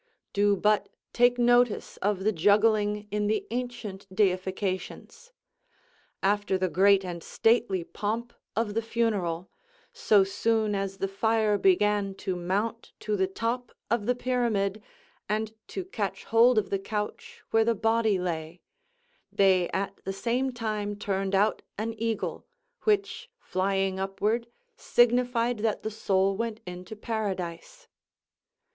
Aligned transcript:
Do 0.33 0.57
but 0.57 0.89
take 1.13 1.37
notice 1.37 1.97
of 1.97 2.23
the 2.23 2.31
juggling 2.31 3.07
in 3.11 3.27
the 3.27 3.45
ancient 3.51 4.07
deifications. 4.11 5.31
After 6.23 6.57
the 6.57 6.69
great 6.69 7.05
and 7.05 7.21
stately 7.21 7.83
pomp 7.83 8.33
of 8.55 8.73
the 8.73 8.81
funeral, 8.81 9.51
so 9.93 10.23
soon 10.23 10.73
as 10.73 10.97
the 10.97 11.07
fire 11.07 11.55
began 11.59 12.15
to 12.15 12.35
mount 12.35 12.93
to 13.01 13.15
the 13.15 13.27
top 13.27 13.71
of 13.91 14.07
the 14.07 14.15
pyramid, 14.15 14.81
and 15.29 15.53
to 15.67 15.85
catch 15.85 16.23
hold 16.23 16.57
of 16.57 16.71
the 16.71 16.79
couch 16.79 17.43
where 17.51 17.63
the 17.63 17.75
body 17.75 18.17
lay, 18.17 18.59
they 19.31 19.69
at 19.69 20.01
the 20.03 20.13
same 20.13 20.51
time 20.51 20.95
turned 20.95 21.35
out 21.35 21.61
an 21.77 21.93
eagle, 21.95 22.47
which 22.85 23.29
flying 23.37 23.99
upward, 23.99 24.47
signified 24.75 25.59
that 25.59 25.83
the 25.83 25.91
soul 25.91 26.35
went 26.35 26.59
into 26.65 26.95
Paradise. 26.95 27.87